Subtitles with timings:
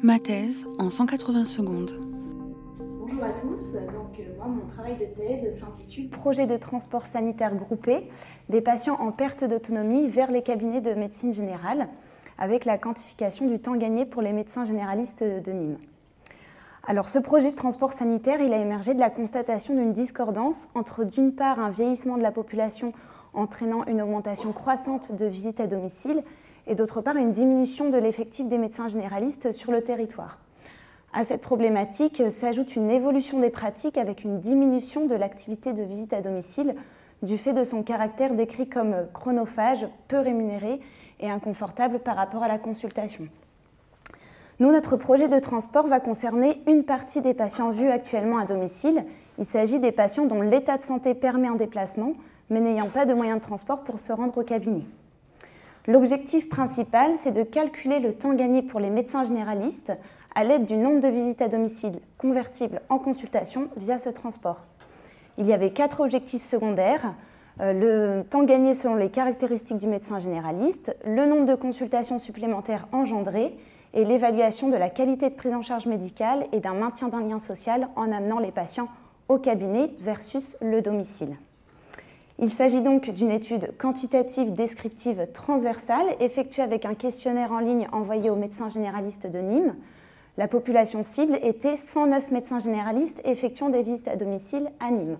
[0.00, 1.98] Ma thèse en 180 secondes.
[3.00, 3.72] Bonjour à tous.
[3.92, 8.08] Donc, euh, moi, mon travail de thèse s'intitule Projet de transport sanitaire groupé
[8.48, 11.88] des patients en perte d'autonomie vers les cabinets de médecine générale,
[12.38, 15.78] avec la quantification du temps gagné pour les médecins généralistes de Nîmes.
[16.86, 21.02] Alors, ce projet de transport sanitaire, il a émergé de la constatation d'une discordance entre,
[21.02, 22.92] d'une part, un vieillissement de la population
[23.34, 26.22] entraînant une augmentation croissante de visites à domicile
[26.68, 30.38] et d'autre part une diminution de l'effectif des médecins généralistes sur le territoire.
[31.12, 36.12] À cette problématique s'ajoute une évolution des pratiques avec une diminution de l'activité de visite
[36.12, 36.74] à domicile
[37.22, 40.80] du fait de son caractère décrit comme chronophage, peu rémunéré
[41.20, 43.26] et inconfortable par rapport à la consultation.
[44.60, 49.04] Nous, notre projet de transport va concerner une partie des patients vus actuellement à domicile.
[49.38, 52.14] Il s'agit des patients dont l'état de santé permet un déplacement,
[52.50, 54.84] mais n'ayant pas de moyens de transport pour se rendre au cabinet.
[55.88, 59.90] L'objectif principal, c'est de calculer le temps gagné pour les médecins généralistes
[60.34, 64.66] à l'aide du nombre de visites à domicile convertibles en consultation via ce transport.
[65.38, 67.14] Il y avait quatre objectifs secondaires.
[67.60, 67.72] Euh,
[68.18, 73.56] le temps gagné selon les caractéristiques du médecin généraliste, le nombre de consultations supplémentaires engendrées
[73.94, 77.38] et l'évaluation de la qualité de prise en charge médicale et d'un maintien d'un lien
[77.38, 78.88] social en amenant les patients
[79.28, 81.38] au cabinet versus le domicile.
[82.40, 88.30] Il s'agit donc d'une étude quantitative descriptive transversale effectuée avec un questionnaire en ligne envoyé
[88.30, 89.74] aux médecins généralistes de Nîmes.
[90.36, 95.18] La population cible était 109 médecins généralistes effectuant des visites à domicile à Nîmes.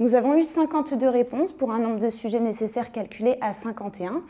[0.00, 4.22] Nous avons eu 52 réponses pour un nombre de sujets nécessaires calculé à 51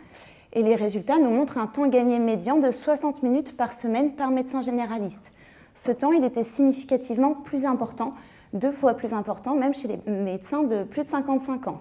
[0.52, 4.30] et les résultats nous montrent un temps gagné médian de 60 minutes par semaine par
[4.30, 5.32] médecin généraliste.
[5.74, 8.12] Ce temps, il était significativement plus important
[8.52, 11.80] deux fois plus important même chez les médecins de plus de 55 ans.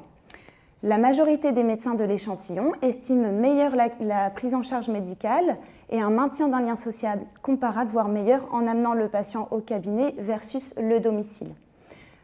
[0.83, 5.57] La majorité des médecins de l'échantillon estiment meilleure la, prise en charge médicale
[5.91, 10.15] et un maintien d'un lien social comparable, voire meilleur, en amenant le patient au cabinet
[10.17, 11.53] versus le domicile.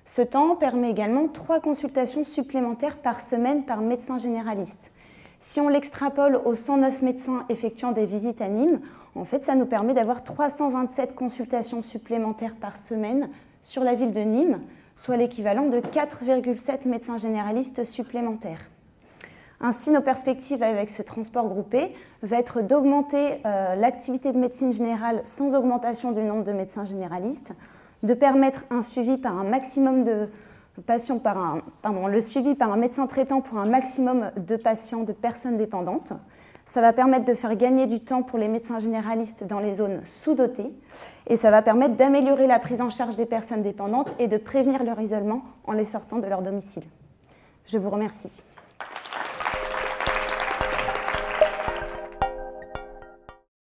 [0.06, 4.92] Ce temps permet également trois consultations supplémentaires par semaine par médecin généraliste.
[5.40, 8.80] Si on l'extrapole aux 109 médecins effectuant des visites à Nîmes,
[9.14, 13.30] en fait, ça nous permet d'avoir 327 consultations supplémentaires par semaine
[13.62, 14.62] sur la ville de Nîmes,
[14.96, 18.70] soit l'équivalent de 4,7 médecins généralistes supplémentaires.
[19.60, 25.22] Ainsi, nos perspectives avec ce transport groupé vont être d'augmenter euh, l'activité de médecine générale
[25.24, 27.54] sans augmentation du nombre de médecins généralistes,
[28.04, 30.30] de permettre un suivi par un maximum de
[30.86, 35.04] patients, par un, pardon, le suivi par un médecin traitant pour un maximum de patients,
[35.04, 36.14] de personnes dépendantes,
[36.68, 40.02] ça va permettre de faire gagner du temps pour les médecins généralistes dans les zones
[40.06, 40.72] sous-dotées
[41.26, 44.84] et ça va permettre d'améliorer la prise en charge des personnes dépendantes et de prévenir
[44.84, 46.84] leur isolement en les sortant de leur domicile.
[47.66, 48.44] Je vous remercie.